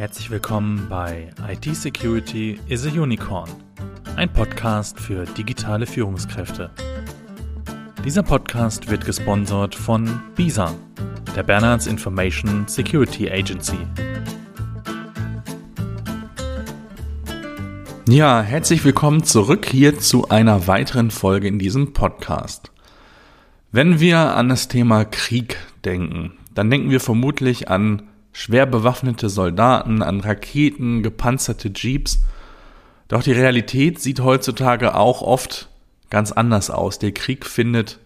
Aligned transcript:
Herzlich 0.00 0.30
willkommen 0.30 0.86
bei 0.88 1.28
IT 1.46 1.76
Security 1.76 2.58
is 2.68 2.86
a 2.86 2.88
Unicorn, 2.88 3.50
ein 4.16 4.32
Podcast 4.32 4.98
für 4.98 5.26
digitale 5.26 5.84
Führungskräfte. 5.84 6.70
Dieser 8.02 8.22
Podcast 8.22 8.90
wird 8.90 9.04
gesponsert 9.04 9.74
von 9.74 10.22
BISA, 10.36 10.74
der 11.36 11.42
Bernards 11.42 11.86
Information 11.86 12.66
Security 12.66 13.30
Agency. 13.30 13.76
Ja, 18.08 18.40
herzlich 18.40 18.82
willkommen 18.82 19.22
zurück 19.22 19.66
hier 19.66 19.98
zu 19.98 20.30
einer 20.30 20.66
weiteren 20.66 21.10
Folge 21.10 21.46
in 21.46 21.58
diesem 21.58 21.92
Podcast. 21.92 22.72
Wenn 23.70 24.00
wir 24.00 24.34
an 24.34 24.48
das 24.48 24.66
Thema 24.66 25.04
Krieg 25.04 25.58
denken, 25.84 26.32
dann 26.54 26.70
denken 26.70 26.88
wir 26.88 27.00
vermutlich 27.00 27.68
an 27.68 28.09
schwer 28.32 28.66
bewaffnete 28.66 29.28
Soldaten, 29.28 30.02
an 30.02 30.20
Raketen, 30.20 31.02
gepanzerte 31.02 31.70
Jeeps. 31.74 32.22
Doch 33.08 33.22
die 33.22 33.32
Realität 33.32 34.00
sieht 34.00 34.20
heutzutage 34.20 34.94
auch 34.94 35.22
oft 35.22 35.68
ganz 36.10 36.32
anders 36.32 36.70
aus. 36.70 36.98
Der 36.98 37.12
Krieg 37.12 37.46
findet 37.46 37.98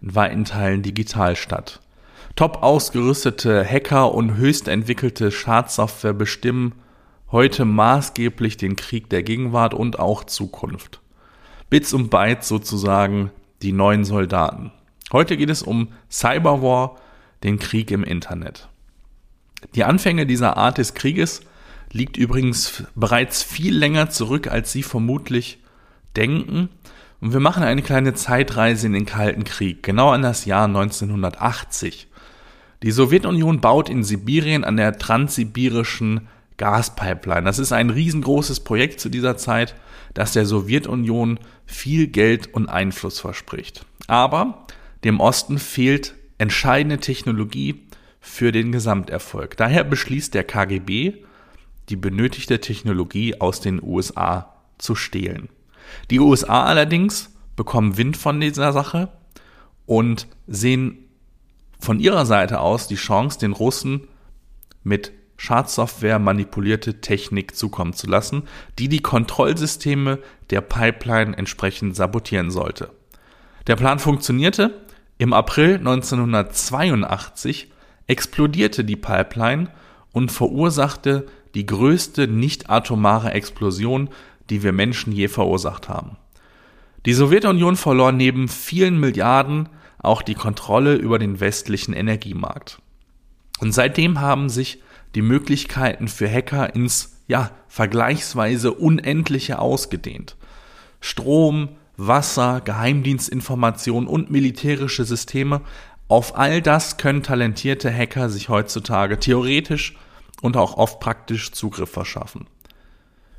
in 0.00 0.14
weiten 0.14 0.44
Teilen 0.44 0.82
digital 0.82 1.36
statt. 1.36 1.80
Top 2.34 2.62
ausgerüstete 2.62 3.64
Hacker 3.64 4.14
und 4.14 4.36
höchst 4.36 4.68
entwickelte 4.68 5.30
Schadsoftware 5.30 6.14
bestimmen 6.14 6.74
heute 7.30 7.64
maßgeblich 7.64 8.56
den 8.56 8.76
Krieg 8.76 9.08
der 9.10 9.22
Gegenwart 9.22 9.74
und 9.74 9.98
auch 9.98 10.24
Zukunft. 10.24 11.00
Bits 11.70 11.92
und 11.92 12.10
Bytes 12.10 12.48
sozusagen 12.48 13.30
die 13.62 13.72
neuen 13.72 14.04
Soldaten. 14.04 14.72
Heute 15.12 15.36
geht 15.36 15.50
es 15.50 15.62
um 15.62 15.88
Cyberwar, 16.10 16.96
den 17.42 17.58
Krieg 17.58 17.90
im 17.90 18.04
Internet. 18.04 18.68
Die 19.74 19.84
Anfänge 19.84 20.26
dieser 20.26 20.56
Art 20.56 20.78
des 20.78 20.94
Krieges 20.94 21.40
liegt 21.90 22.16
übrigens 22.16 22.84
bereits 22.94 23.42
viel 23.42 23.76
länger 23.76 24.10
zurück, 24.10 24.48
als 24.48 24.72
Sie 24.72 24.82
vermutlich 24.82 25.58
denken. 26.16 26.68
Und 27.20 27.32
wir 27.32 27.40
machen 27.40 27.62
eine 27.62 27.82
kleine 27.82 28.14
Zeitreise 28.14 28.86
in 28.86 28.92
den 28.92 29.06
Kalten 29.06 29.44
Krieg, 29.44 29.82
genau 29.82 30.10
an 30.10 30.22
das 30.22 30.44
Jahr 30.44 30.64
1980. 30.64 32.08
Die 32.82 32.90
Sowjetunion 32.90 33.60
baut 33.60 33.88
in 33.88 34.02
Sibirien 34.02 34.64
an 34.64 34.76
der 34.76 34.98
transsibirischen 34.98 36.28
Gaspipeline. 36.56 37.44
Das 37.44 37.58
ist 37.58 37.72
ein 37.72 37.90
riesengroßes 37.90 38.60
Projekt 38.60 39.00
zu 39.00 39.08
dieser 39.08 39.36
Zeit, 39.36 39.74
das 40.14 40.32
der 40.32 40.46
Sowjetunion 40.46 41.38
viel 41.64 42.08
Geld 42.08 42.52
und 42.52 42.68
Einfluss 42.68 43.20
verspricht. 43.20 43.86
Aber 44.08 44.66
dem 45.04 45.20
Osten 45.20 45.58
fehlt 45.58 46.14
entscheidende 46.38 46.98
Technologie, 46.98 47.82
für 48.22 48.52
den 48.52 48.72
Gesamterfolg. 48.72 49.56
Daher 49.56 49.84
beschließt 49.84 50.32
der 50.32 50.44
KGB, 50.44 51.24
die 51.88 51.96
benötigte 51.96 52.60
Technologie 52.60 53.38
aus 53.40 53.60
den 53.60 53.82
USA 53.82 54.54
zu 54.78 54.94
stehlen. 54.94 55.48
Die 56.10 56.20
USA 56.20 56.64
allerdings 56.64 57.34
bekommen 57.56 57.98
Wind 57.98 58.16
von 58.16 58.40
dieser 58.40 58.72
Sache 58.72 59.08
und 59.84 60.28
sehen 60.46 61.08
von 61.80 61.98
ihrer 61.98 62.24
Seite 62.24 62.60
aus 62.60 62.86
die 62.86 62.94
Chance, 62.94 63.40
den 63.40 63.52
Russen 63.52 64.06
mit 64.84 65.12
Schadsoftware 65.36 66.20
manipulierte 66.20 67.00
Technik 67.00 67.56
zukommen 67.56 67.92
zu 67.92 68.06
lassen, 68.06 68.44
die 68.78 68.88
die 68.88 69.00
Kontrollsysteme 69.00 70.20
der 70.50 70.60
Pipeline 70.60 71.36
entsprechend 71.36 71.96
sabotieren 71.96 72.52
sollte. 72.52 72.90
Der 73.66 73.74
Plan 73.74 73.98
funktionierte. 73.98 74.80
Im 75.18 75.32
April 75.32 75.78
1982 75.78 77.71
explodierte 78.06 78.84
die 78.84 78.96
Pipeline 78.96 79.68
und 80.12 80.30
verursachte 80.30 81.26
die 81.54 81.66
größte 81.66 82.28
nicht-atomare 82.28 83.32
Explosion, 83.32 84.10
die 84.50 84.62
wir 84.62 84.72
Menschen 84.72 85.12
je 85.12 85.28
verursacht 85.28 85.88
haben. 85.88 86.16
Die 87.06 87.14
Sowjetunion 87.14 87.76
verlor 87.76 88.12
neben 88.12 88.48
vielen 88.48 88.98
Milliarden 88.98 89.68
auch 89.98 90.22
die 90.22 90.34
Kontrolle 90.34 90.94
über 90.94 91.18
den 91.18 91.40
westlichen 91.40 91.94
Energiemarkt. 91.94 92.80
Und 93.60 93.72
seitdem 93.72 94.20
haben 94.20 94.48
sich 94.48 94.82
die 95.14 95.22
Möglichkeiten 95.22 96.08
für 96.08 96.28
Hacker 96.28 96.74
ins, 96.74 97.20
ja, 97.28 97.50
vergleichsweise 97.68 98.72
unendliche 98.72 99.58
ausgedehnt. 99.58 100.36
Strom, 101.00 101.70
Wasser, 101.96 102.60
Geheimdienstinformationen 102.64 104.08
und 104.08 104.30
militärische 104.30 105.04
Systeme 105.04 105.60
auf 106.12 106.36
all 106.36 106.60
das 106.60 106.98
können 106.98 107.22
talentierte 107.22 107.90
Hacker 107.90 108.28
sich 108.28 108.50
heutzutage 108.50 109.18
theoretisch 109.18 109.96
und 110.42 110.58
auch 110.58 110.76
oft 110.76 111.00
praktisch 111.00 111.52
Zugriff 111.52 111.90
verschaffen. 111.90 112.48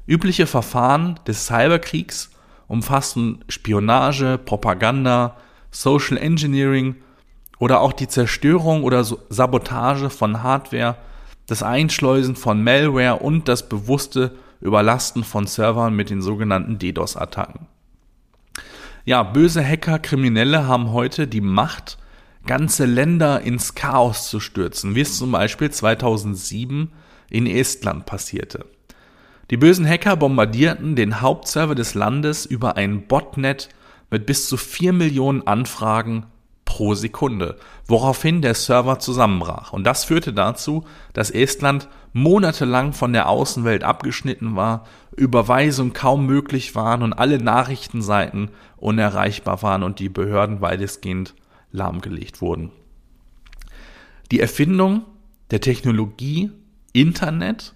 Übliche 0.07 0.47
Verfahren 0.47 1.19
des 1.27 1.45
Cyberkriegs 1.45 2.31
umfassen 2.67 3.45
Spionage, 3.47 4.39
Propaganda, 4.43 5.37
Social 5.69 6.17
Engineering 6.17 6.95
oder 7.59 7.79
auch 7.79 7.93
die 7.93 8.07
Zerstörung 8.07 8.83
oder 8.83 9.03
Sabotage 9.03 10.09
von 10.09 10.41
Hardware, 10.41 10.95
das 11.45 11.61
Einschleusen 11.61 12.35
von 12.35 12.63
Malware 12.63 13.17
und 13.17 13.47
das 13.47 13.69
bewusste 13.69 14.31
Überlasten 14.61 15.23
von 15.23 15.45
Servern 15.45 15.95
mit 15.95 16.09
den 16.09 16.23
sogenannten 16.23 16.79
DDoS-Attacken. 16.79 17.67
Ja, 19.05 19.21
böse 19.21 19.63
Hacker, 19.63 19.99
Kriminelle 19.99 20.65
haben 20.65 20.91
heute 20.91 21.27
die 21.27 21.41
Macht, 21.41 21.99
ganze 22.45 22.85
Länder 22.85 23.41
ins 23.41 23.75
Chaos 23.75 24.29
zu 24.29 24.39
stürzen, 24.39 24.95
wie 24.95 25.01
es 25.01 25.17
zum 25.17 25.31
Beispiel 25.31 25.71
2007 25.71 26.91
in 27.29 27.47
Estland 27.47 28.05
passierte. 28.05 28.65
Die 29.49 29.57
bösen 29.57 29.87
Hacker 29.87 30.15
bombardierten 30.15 30.95
den 30.95 31.21
Hauptserver 31.21 31.75
des 31.75 31.93
Landes 31.93 32.45
über 32.45 32.77
ein 32.77 33.07
Botnet 33.07 33.69
mit 34.09 34.25
bis 34.25 34.47
zu 34.47 34.57
vier 34.57 34.93
Millionen 34.93 35.45
Anfragen 35.45 36.25
pro 36.65 36.95
Sekunde, 36.95 37.57
woraufhin 37.87 38.41
der 38.41 38.55
Server 38.55 38.97
zusammenbrach. 38.99 39.73
Und 39.73 39.83
das 39.83 40.05
führte 40.05 40.33
dazu, 40.33 40.85
dass 41.13 41.29
Estland 41.29 41.87
monatelang 42.13 42.93
von 42.93 43.13
der 43.13 43.29
Außenwelt 43.29 43.83
abgeschnitten 43.83 44.55
war, 44.55 44.85
Überweisungen 45.15 45.93
kaum 45.93 46.25
möglich 46.25 46.73
waren 46.73 47.03
und 47.03 47.13
alle 47.13 47.37
Nachrichtenseiten 47.37 48.49
unerreichbar 48.77 49.61
waren 49.61 49.83
und 49.83 49.99
die 49.99 50.09
Behörden 50.09 50.61
weitestgehend 50.61 51.35
lahmgelegt 51.73 52.39
wurden. 52.39 52.71
Die 54.31 54.39
Erfindung 54.39 55.03
der 55.51 55.59
Technologie 55.59 56.51
Internet 56.93 57.73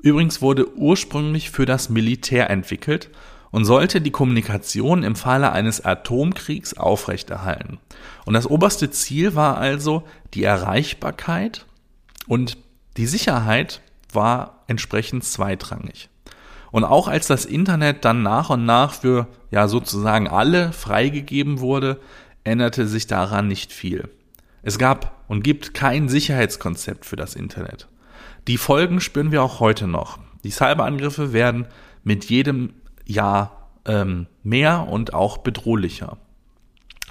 übrigens 0.00 0.40
wurde 0.40 0.74
ursprünglich 0.76 1.50
für 1.50 1.66
das 1.66 1.88
Militär 1.88 2.50
entwickelt 2.50 3.10
und 3.50 3.64
sollte 3.64 4.00
die 4.00 4.10
Kommunikation 4.10 5.02
im 5.02 5.16
Falle 5.16 5.52
eines 5.52 5.84
Atomkriegs 5.84 6.76
aufrechterhalten. 6.76 7.78
Und 8.24 8.34
das 8.34 8.46
oberste 8.46 8.90
Ziel 8.90 9.34
war 9.34 9.58
also 9.58 10.02
die 10.34 10.44
Erreichbarkeit 10.44 11.64
und 12.26 12.58
die 12.96 13.06
Sicherheit 13.06 13.80
war 14.12 14.64
entsprechend 14.66 15.24
zweitrangig. 15.24 16.08
Und 16.70 16.84
auch 16.84 17.06
als 17.06 17.28
das 17.28 17.44
Internet 17.44 18.04
dann 18.04 18.24
nach 18.24 18.50
und 18.50 18.64
nach 18.64 18.92
für 18.92 19.28
ja 19.52 19.68
sozusagen 19.68 20.26
alle 20.26 20.72
freigegeben 20.72 21.60
wurde, 21.60 22.00
änderte 22.44 22.86
sich 22.86 23.06
daran 23.06 23.48
nicht 23.48 23.72
viel. 23.72 24.08
Es 24.62 24.78
gab 24.78 25.24
und 25.28 25.42
gibt 25.42 25.74
kein 25.74 26.08
Sicherheitskonzept 26.08 27.04
für 27.04 27.16
das 27.16 27.34
Internet. 27.34 27.88
Die 28.46 28.58
Folgen 28.58 29.00
spüren 29.00 29.32
wir 29.32 29.42
auch 29.42 29.60
heute 29.60 29.86
noch. 29.86 30.18
Die 30.44 30.50
Cyberangriffe 30.50 31.32
werden 31.32 31.66
mit 32.02 32.26
jedem 32.26 32.74
Jahr 33.06 33.70
ähm, 33.86 34.26
mehr 34.42 34.86
und 34.88 35.14
auch 35.14 35.38
bedrohlicher. 35.38 36.18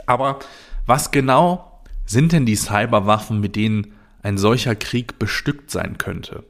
Aber 0.05 0.39
was 0.85 1.11
genau 1.11 1.81
sind 2.05 2.31
denn 2.31 2.45
die 2.45 2.55
Cyberwaffen, 2.55 3.39
mit 3.39 3.55
denen 3.55 3.93
ein 4.21 4.37
solcher 4.37 4.75
Krieg 4.75 5.19
bestückt 5.19 5.71
sein 5.71 5.97
könnte? 5.97 6.43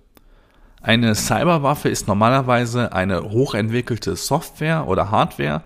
Eine 0.81 1.15
Cyberwaffe 1.15 1.87
ist 1.87 2.07
normalerweise 2.07 2.91
eine 2.91 3.23
hochentwickelte 3.23 4.17
Software 4.17 4.85
oder 4.87 5.11
Hardware, 5.11 5.63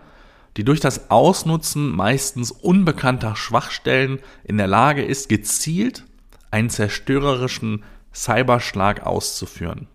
die 0.58 0.64
durch 0.64 0.80
das 0.80 1.12
Ausnutzen 1.12 1.96
meistens 1.96 2.52
unbekannter 2.52 3.36
Schwachstellen 3.36 4.20
in 4.44 4.58
der 4.58 4.68
Lage 4.68 5.04
ist, 5.04 5.30
gezielt 5.30 6.04
einen 6.50 6.72
zerstörerischen 6.72 7.84
Cyberschlag 8.14 9.06
auszuführen. 9.06 9.88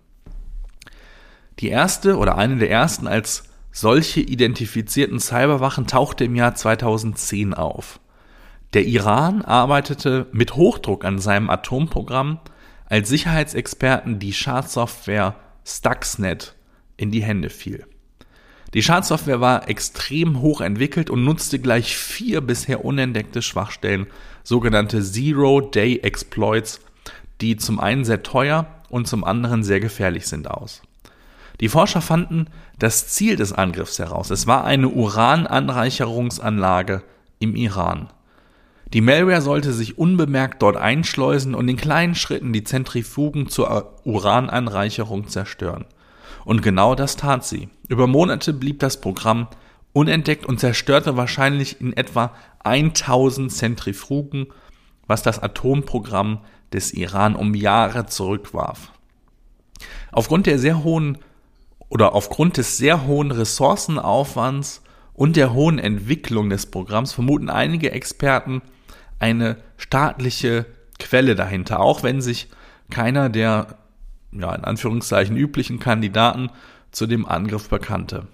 Die 1.58 1.68
erste 1.68 2.16
oder 2.16 2.38
eine 2.38 2.56
der 2.56 2.70
ersten 2.70 3.08
als 3.08 3.44
solche 3.72 4.20
identifizierten 4.20 5.18
Cyberwachen 5.18 5.86
tauchte 5.86 6.24
im 6.24 6.36
Jahr 6.36 6.54
2010 6.54 7.54
auf. 7.54 7.98
Der 8.74 8.84
Iran 8.86 9.42
arbeitete 9.42 10.28
mit 10.32 10.54
Hochdruck 10.54 11.04
an 11.04 11.18
seinem 11.18 11.50
Atomprogramm, 11.50 12.38
als 12.86 13.08
Sicherheitsexperten 13.08 14.18
die 14.18 14.32
Schadsoftware 14.32 15.34
Stuxnet 15.64 16.54
in 16.96 17.10
die 17.10 17.22
Hände 17.22 17.50
fiel. 17.50 17.86
Die 18.74 18.82
Schadsoftware 18.82 19.40
war 19.40 19.68
extrem 19.68 20.40
hoch 20.40 20.62
entwickelt 20.62 21.10
und 21.10 21.24
nutzte 21.24 21.58
gleich 21.58 21.96
vier 21.96 22.40
bisher 22.40 22.84
unentdeckte 22.84 23.42
Schwachstellen, 23.42 24.06
sogenannte 24.44 25.02
Zero-Day-Exploits, 25.02 26.80
die 27.42 27.56
zum 27.56 27.78
einen 27.80 28.04
sehr 28.04 28.22
teuer 28.22 28.66
und 28.88 29.06
zum 29.06 29.24
anderen 29.24 29.62
sehr 29.62 29.80
gefährlich 29.80 30.26
sind 30.26 30.50
aus. 30.50 30.80
Die 31.60 31.68
Forscher 31.68 32.00
fanden 32.00 32.46
das 32.78 33.08
Ziel 33.08 33.36
des 33.36 33.52
Angriffs 33.52 33.98
heraus. 33.98 34.30
Es 34.30 34.46
war 34.46 34.64
eine 34.64 34.88
Urananreicherungsanlage 34.88 37.02
im 37.40 37.54
Iran. 37.54 38.08
Die 38.92 39.02
Malware 39.02 39.42
sollte 39.42 39.72
sich 39.72 39.98
unbemerkt 39.98 40.62
dort 40.62 40.76
einschleusen 40.76 41.54
und 41.54 41.68
in 41.68 41.76
kleinen 41.76 42.14
Schritten 42.14 42.52
die 42.52 42.64
Zentrifugen 42.64 43.48
zur 43.48 43.96
Urananreicherung 44.04 45.28
zerstören. 45.28 45.86
Und 46.44 46.62
genau 46.62 46.94
das 46.94 47.16
tat 47.16 47.44
sie. 47.44 47.68
Über 47.88 48.06
Monate 48.06 48.52
blieb 48.52 48.80
das 48.80 49.00
Programm 49.00 49.48
unentdeckt 49.92 50.46
und 50.46 50.58
zerstörte 50.58 51.16
wahrscheinlich 51.16 51.80
in 51.80 51.92
etwa 51.96 52.32
1000 52.64 53.52
Zentrifugen, 53.52 54.46
was 55.06 55.22
das 55.22 55.42
Atomprogramm 55.42 56.40
des 56.72 56.92
Iran 56.92 57.36
um 57.36 57.54
Jahre 57.54 58.06
zurückwarf. 58.06 58.92
Aufgrund 60.10 60.46
der 60.46 60.58
sehr 60.58 60.84
hohen 60.84 61.18
oder 61.88 62.14
aufgrund 62.14 62.56
des 62.56 62.78
sehr 62.78 63.06
hohen 63.06 63.30
Ressourcenaufwands 63.30 64.82
und 65.12 65.36
der 65.36 65.52
hohen 65.52 65.78
Entwicklung 65.78 66.48
des 66.48 66.66
Programms 66.66 67.12
vermuten 67.12 67.50
einige 67.50 67.92
Experten 67.92 68.62
eine 69.18 69.58
staatliche 69.76 70.66
Quelle 70.98 71.34
dahinter, 71.34 71.80
auch 71.80 72.02
wenn 72.02 72.22
sich 72.22 72.48
keiner 72.90 73.28
der 73.28 73.78
ja, 74.32 74.54
in 74.54 74.64
Anführungszeichen 74.64 75.36
üblichen 75.36 75.78
Kandidaten 75.78 76.50
zu 76.90 77.06
dem 77.06 77.26
Angriff 77.26 77.68
bekannte. 77.68 78.26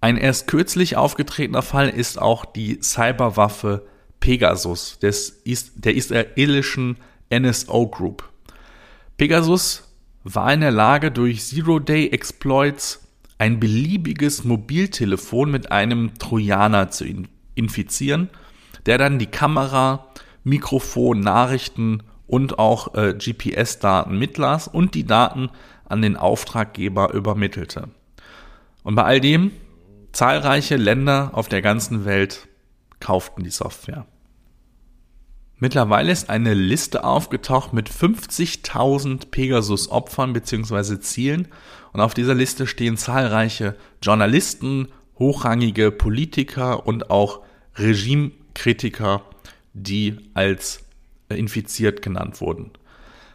Ein 0.00 0.16
erst 0.16 0.46
kürzlich 0.46 0.96
aufgetretener 0.96 1.62
Fall 1.62 1.88
ist 1.88 2.20
auch 2.20 2.44
die 2.44 2.80
Cyberwaffe 2.82 3.86
Pegasus 4.20 4.98
des, 4.98 5.42
der 5.44 5.96
israelischen 5.96 6.96
NSO 7.30 7.88
Group. 7.88 8.28
Pegasus 9.16 9.84
war 10.24 10.52
in 10.52 10.60
der 10.60 10.70
Lage, 10.70 11.10
durch 11.10 11.44
Zero-Day-Exploits 11.44 13.02
ein 13.38 13.60
beliebiges 13.60 14.44
Mobiltelefon 14.44 15.50
mit 15.50 15.70
einem 15.70 16.18
Trojaner 16.18 16.90
zu 16.90 17.04
infizieren, 17.54 18.30
der 18.86 18.98
dann 18.98 19.18
die 19.18 19.26
Kamera, 19.26 20.08
Mikrofon, 20.44 21.20
Nachrichten 21.20 22.02
und 22.26 22.58
auch 22.58 22.94
äh, 22.94 23.14
GPS-Daten 23.14 24.18
mitlas 24.18 24.68
und 24.68 24.94
die 24.94 25.04
Daten 25.04 25.50
an 25.84 26.02
den 26.02 26.16
Auftraggeber 26.16 27.12
übermittelte. 27.12 27.88
Und 28.82 28.94
bei 28.94 29.04
all 29.04 29.20
dem 29.20 29.52
zahlreiche 30.12 30.76
Länder 30.76 31.30
auf 31.32 31.48
der 31.48 31.62
ganzen 31.62 32.04
Welt 32.04 32.48
kauften 33.00 33.44
die 33.44 33.50
Software. 33.50 34.06
Mittlerweile 35.58 36.12
ist 36.12 36.28
eine 36.28 36.52
Liste 36.52 37.04
aufgetaucht 37.04 37.72
mit 37.72 37.88
50.000 37.88 39.30
Pegasus-Opfern 39.30 40.34
bzw. 40.34 41.00
Zielen 41.00 41.48
und 41.92 42.00
auf 42.00 42.12
dieser 42.12 42.34
Liste 42.34 42.66
stehen 42.66 42.98
zahlreiche 42.98 43.74
Journalisten, 44.02 44.88
hochrangige 45.18 45.90
Politiker 45.90 46.86
und 46.86 47.10
auch 47.10 47.40
Regimekritiker, 47.76 49.22
die 49.72 50.18
als 50.34 50.85
infiziert 51.34 52.02
genannt 52.02 52.40
wurden. 52.40 52.70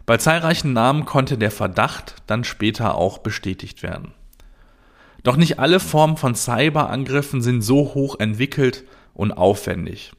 Bei 0.05 0.17
zahlreichen 0.17 0.73
Namen 0.73 1.05
konnte 1.05 1.37
der 1.37 1.51
Verdacht 1.51 2.15
dann 2.27 2.43
später 2.43 2.95
auch 2.95 3.19
bestätigt 3.19 3.83
werden. 3.83 4.13
Doch 5.23 5.37
nicht 5.37 5.59
alle 5.59 5.79
Formen 5.79 6.17
von 6.17 6.33
Cyberangriffen 6.33 7.41
sind 7.41 7.61
so 7.61 7.93
hoch 7.93 8.19
entwickelt 8.19 8.83
und 9.13 9.31
aufwendig. 9.31 10.13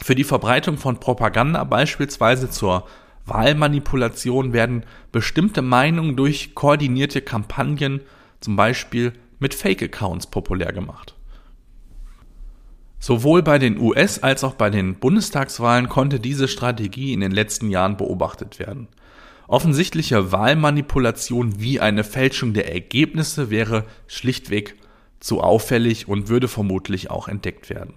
Für 0.00 0.14
die 0.14 0.24
Verbreitung 0.24 0.78
von 0.78 1.00
Propaganda 1.00 1.64
beispielsweise 1.64 2.48
zur 2.48 2.86
Wahlmanipulation 3.26 4.52
werden 4.52 4.84
bestimmte 5.12 5.60
Meinungen 5.60 6.16
durch 6.16 6.54
koordinierte 6.54 7.20
Kampagnen, 7.20 8.00
zum 8.40 8.54
Beispiel 8.54 9.12
mit 9.40 9.54
Fake-Accounts, 9.54 10.28
populär 10.28 10.72
gemacht. 10.72 11.17
Sowohl 12.98 13.42
bei 13.42 13.58
den 13.58 13.78
US- 13.78 14.22
als 14.22 14.42
auch 14.44 14.54
bei 14.54 14.70
den 14.70 14.96
Bundestagswahlen 14.96 15.88
konnte 15.88 16.18
diese 16.18 16.48
Strategie 16.48 17.12
in 17.12 17.20
den 17.20 17.30
letzten 17.30 17.70
Jahren 17.70 17.96
beobachtet 17.96 18.58
werden. 18.58 18.88
Offensichtliche 19.46 20.30
Wahlmanipulation 20.32 21.60
wie 21.60 21.80
eine 21.80 22.04
Fälschung 22.04 22.52
der 22.52 22.72
Ergebnisse 22.72 23.50
wäre 23.50 23.84
schlichtweg 24.06 24.74
zu 25.20 25.40
auffällig 25.40 26.06
und 26.08 26.28
würde 26.28 26.48
vermutlich 26.48 27.10
auch 27.10 27.28
entdeckt 27.28 27.70
werden. 27.70 27.94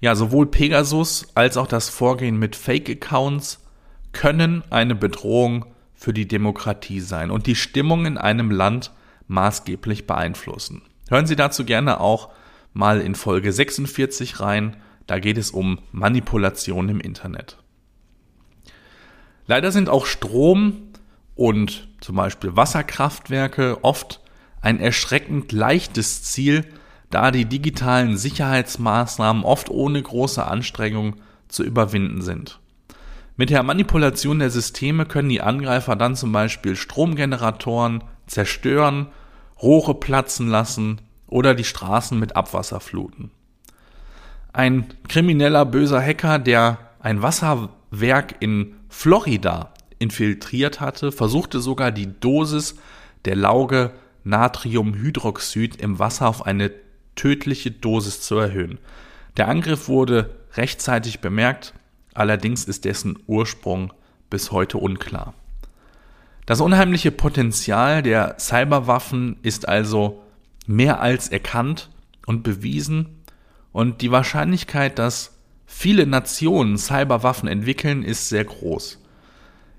Ja, 0.00 0.14
sowohl 0.14 0.46
Pegasus 0.46 1.28
als 1.34 1.56
auch 1.56 1.66
das 1.66 1.88
Vorgehen 1.88 2.38
mit 2.38 2.56
Fake-Accounts 2.56 3.64
können 4.12 4.62
eine 4.70 4.94
Bedrohung 4.94 5.66
für 5.94 6.12
die 6.12 6.28
Demokratie 6.28 7.00
sein 7.00 7.30
und 7.30 7.46
die 7.46 7.56
Stimmung 7.56 8.06
in 8.06 8.18
einem 8.18 8.50
Land 8.50 8.92
maßgeblich 9.26 10.06
beeinflussen. 10.06 10.82
Hören 11.08 11.26
Sie 11.26 11.36
dazu 11.36 11.64
gerne 11.64 12.00
auch 12.00 12.30
mal 12.78 13.00
in 13.00 13.16
Folge 13.16 13.52
46 13.52 14.38
rein. 14.38 14.76
Da 15.08 15.18
geht 15.18 15.36
es 15.36 15.50
um 15.50 15.80
Manipulation 15.90 16.88
im 16.88 17.00
Internet. 17.00 17.58
Leider 19.46 19.72
sind 19.72 19.88
auch 19.88 20.06
Strom 20.06 20.92
und 21.34 21.88
zum 22.00 22.14
Beispiel 22.14 22.54
Wasserkraftwerke 22.54 23.82
oft 23.82 24.20
ein 24.60 24.78
erschreckend 24.78 25.50
leichtes 25.50 26.22
Ziel, 26.22 26.66
da 27.10 27.32
die 27.32 27.46
digitalen 27.46 28.16
Sicherheitsmaßnahmen 28.16 29.42
oft 29.42 29.70
ohne 29.70 30.00
große 30.00 30.46
Anstrengung 30.46 31.16
zu 31.48 31.64
überwinden 31.64 32.22
sind. 32.22 32.60
Mit 33.36 33.50
der 33.50 33.64
Manipulation 33.64 34.38
der 34.38 34.50
Systeme 34.50 35.04
können 35.04 35.30
die 35.30 35.40
Angreifer 35.40 35.96
dann 35.96 36.14
zum 36.14 36.30
Beispiel 36.30 36.76
Stromgeneratoren 36.76 38.04
zerstören, 38.26 39.08
Rohre 39.60 39.94
platzen 39.94 40.48
lassen 40.48 41.00
oder 41.28 41.54
die 41.54 41.64
Straßen 41.64 42.18
mit 42.18 42.36
Abwasser 42.36 42.80
fluten. 42.80 43.30
Ein 44.52 44.86
krimineller 45.08 45.64
böser 45.64 46.00
Hacker, 46.02 46.38
der 46.38 46.78
ein 47.00 47.22
Wasserwerk 47.22 48.36
in 48.40 48.74
Florida 48.88 49.72
infiltriert 49.98 50.80
hatte, 50.80 51.12
versuchte 51.12 51.60
sogar 51.60 51.92
die 51.92 52.18
Dosis 52.18 52.76
der 53.24 53.36
Lauge 53.36 53.92
Natriumhydroxid 54.24 55.76
im 55.76 55.98
Wasser 55.98 56.28
auf 56.28 56.46
eine 56.46 56.70
tödliche 57.14 57.70
Dosis 57.70 58.20
zu 58.20 58.36
erhöhen. 58.36 58.78
Der 59.36 59.48
Angriff 59.48 59.88
wurde 59.88 60.30
rechtzeitig 60.54 61.20
bemerkt, 61.20 61.74
allerdings 62.14 62.64
ist 62.64 62.84
dessen 62.84 63.18
Ursprung 63.26 63.92
bis 64.30 64.50
heute 64.50 64.78
unklar. 64.78 65.34
Das 66.46 66.60
unheimliche 66.60 67.10
Potenzial 67.10 68.02
der 68.02 68.36
Cyberwaffen 68.38 69.36
ist 69.42 69.68
also 69.68 70.22
mehr 70.68 71.00
als 71.00 71.28
erkannt 71.28 71.90
und 72.26 72.42
bewiesen 72.42 73.24
und 73.72 74.00
die 74.02 74.12
Wahrscheinlichkeit, 74.12 74.98
dass 74.98 75.38
viele 75.66 76.06
Nationen 76.06 76.78
Cyberwaffen 76.78 77.48
entwickeln, 77.48 78.02
ist 78.02 78.28
sehr 78.28 78.44
groß. 78.44 79.02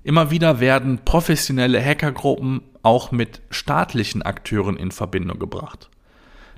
Immer 0.02 0.30
wieder 0.30 0.60
werden 0.60 1.00
professionelle 1.04 1.82
Hackergruppen 1.82 2.62
auch 2.82 3.12
mit 3.12 3.42
staatlichen 3.50 4.22
Akteuren 4.22 4.76
in 4.76 4.90
Verbindung 4.90 5.38
gebracht. 5.38 5.90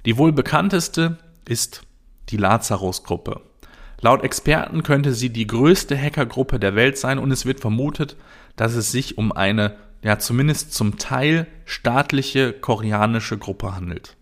Die 0.07 0.17
wohl 0.17 0.33
bekannteste 0.33 1.19
ist 1.45 1.83
die 2.29 2.37
Lazarus-Gruppe. 2.37 3.41
Laut 4.01 4.25
Experten 4.25 4.83
könnte 4.83 5.12
sie 5.15 5.31
die 5.31 5.47
größte 5.47 5.97
Hackergruppe 5.97 6.59
der 6.59 6.75
Welt 6.75 6.99
sein 6.99 7.19
und 7.19 7.31
es 7.31 7.47
wird 7.47 7.61
vermutet, 7.61 8.17
dass 8.57 8.75
es 8.75 8.91
sich 8.93 9.19
um 9.19 9.33
eine, 9.33 9.77
ja 10.03 10.19
zumindest 10.19 10.73
zum 10.73 10.99
Teil 10.99 11.47
staatliche 11.65 12.53
koreanische 12.53 13.39
Gruppe 13.39 13.75
handelt. 13.75 14.17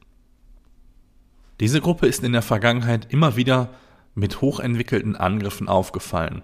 Diese 1.61 1.83
Gruppe 1.83 2.07
ist 2.07 2.25
in 2.25 2.33
der 2.33 2.43
Vergangenheit 2.43 3.13
immer 3.13 3.37
wieder 3.37 3.69
mit 4.15 4.41
hochentwickelten 4.41 5.15
Angriffen 5.15 5.69
aufgefallen. 5.69 6.43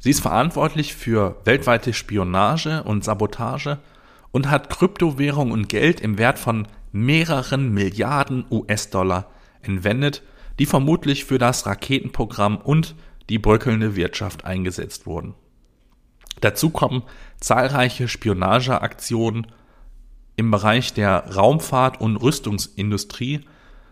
Sie 0.00 0.10
ist 0.10 0.20
verantwortlich 0.20 0.94
für 0.94 1.36
weltweite 1.44 1.92
Spionage 1.92 2.82
und 2.82 3.04
Sabotage 3.04 3.78
und 4.32 4.50
hat 4.50 4.68
Kryptowährung 4.70 5.52
und 5.52 5.68
Geld 5.68 6.00
im 6.00 6.18
Wert 6.18 6.38
von 6.38 6.66
mehreren 6.90 7.72
Milliarden 7.72 8.44
US-Dollar 8.50 9.30
entwendet, 9.62 10.22
die 10.58 10.66
vermutlich 10.66 11.24
für 11.24 11.38
das 11.38 11.66
Raketenprogramm 11.66 12.56
und 12.56 12.96
die 13.28 13.38
bröckelnde 13.38 13.94
Wirtschaft 13.94 14.44
eingesetzt 14.44 15.06
wurden. 15.06 15.34
Dazu 16.40 16.70
kommen 16.70 17.02
zahlreiche 17.38 18.08
Spionageaktionen 18.08 19.46
im 20.36 20.50
Bereich 20.50 20.92
der 20.92 21.34
Raumfahrt 21.36 22.00
und 22.00 22.16
Rüstungsindustrie 22.16 23.44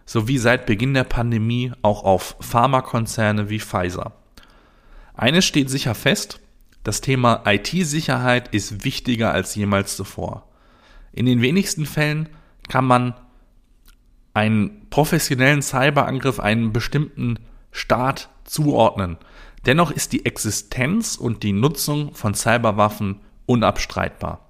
sowie 0.09 0.39
seit 0.39 0.65
Beginn 0.65 0.95
der 0.95 1.05
Pandemie 1.05 1.71
auch 1.83 2.03
auf 2.03 2.35
Pharmakonzerne 2.41 3.51
wie 3.51 3.61
Pfizer. 3.61 4.13
Eines 5.13 5.45
steht 5.45 5.69
sicher 5.69 5.95
fest, 5.95 6.41
das 6.83 7.03
Thema 7.03 7.43
IT-Sicherheit 7.45 8.49
ist 8.55 8.85
wichtiger 8.85 9.33
als 9.33 9.55
jemals 9.55 9.97
zuvor. 9.97 10.49
In 11.13 11.27
den 11.27 11.43
wenigsten 11.43 11.85
Fällen 11.85 12.31
kann 12.71 12.87
man 12.87 13.13
einen 14.33 14.89
professionellen 14.89 15.61
Cyberangriff 15.61 16.41
einem 16.41 16.73
bestimmten 16.73 17.39
Staat 17.71 18.31
zuordnen. 18.45 19.19
Dennoch 19.67 19.91
ist 19.91 20.15
die 20.15 20.25
Existenz 20.25 21.17
und 21.17 21.43
die 21.43 21.53
Nutzung 21.53 22.15
von 22.15 22.33
Cyberwaffen 22.33 23.21
unabstreitbar. 23.45 24.49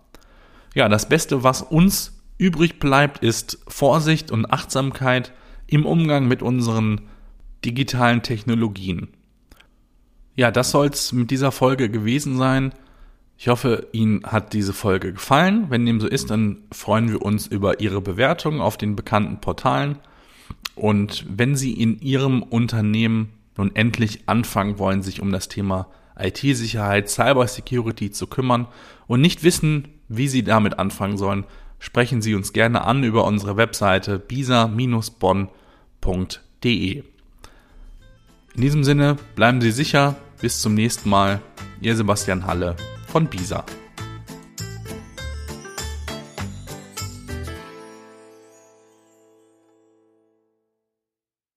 Ja, 0.77 0.88
das 0.88 1.09
Beste, 1.09 1.43
was 1.43 1.62
uns 1.62 2.23
übrig 2.37 2.79
bleibt, 2.79 3.25
ist 3.25 3.59
Vorsicht 3.67 4.31
und 4.31 4.53
Achtsamkeit 4.53 5.33
im 5.69 5.87
Umgang 5.87 6.27
mit 6.27 6.43
unseren 6.43 7.03
digitalen 7.65 8.23
Technologien. 8.23 9.09
Ja, 10.35 10.51
das 10.51 10.71
soll 10.71 10.87
es 10.87 11.13
mit 11.13 11.31
dieser 11.31 11.53
Folge 11.53 11.91
gewesen 11.91 12.37
sein. 12.37 12.73
Ich 13.37 13.49
hoffe, 13.49 13.87
Ihnen 13.93 14.25
hat 14.25 14.53
diese 14.53 14.73
Folge 14.73 15.13
gefallen. 15.13 15.67
Wenn 15.69 15.87
dem 15.87 16.01
so 16.01 16.09
ist, 16.09 16.31
dann 16.31 16.63
freuen 16.73 17.11
wir 17.11 17.23
uns 17.23 17.47
über 17.47 17.81
Ihre 17.81 18.01
Bewertung 18.01 18.61
auf 18.61 18.77
den 18.77 18.97
bekannten 18.97 19.41
Portalen. 19.41 19.99
Und 20.75 21.27
wenn 21.29 21.55
Sie 21.55 21.73
in 21.73 22.01
Ihrem 22.01 22.43
Unternehmen 22.43 23.31
nun 23.57 23.75
endlich 23.75 24.23
anfangen 24.27 24.79
wollen, 24.79 25.03
sich 25.03 25.21
um 25.21 25.33
das 25.33 25.49
Thema 25.49 25.89
IT-Sicherheit, 26.19 27.09
Cybersecurity 27.09 28.11
zu 28.11 28.27
kümmern 28.27 28.67
und 29.07 29.21
nicht 29.21 29.43
wissen, 29.43 29.89
wie 30.09 30.29
Sie 30.29 30.43
damit 30.43 30.79
anfangen 30.79 31.19
sollen, 31.19 31.45
sprechen 31.78 32.23
Sie 32.23 32.35
uns 32.35 32.52
gerne 32.52 32.85
an 32.85 33.04
über 33.04 33.25
unsere 33.25 33.56
Webseite 33.56 34.18
bisa-bonn.de. 34.18 35.49
In 38.54 38.61
diesem 38.61 38.85
Sinne 38.85 39.16
bleiben 39.37 39.61
Sie 39.61 39.70
sicher, 39.70 40.16
bis 40.40 40.61
zum 40.61 40.75
nächsten 40.75 41.08
Mal. 41.08 41.40
Ihr 41.80 41.94
Sebastian 41.97 42.47
Halle 42.47 42.76
von 43.06 43.26
BISA. 43.26 43.64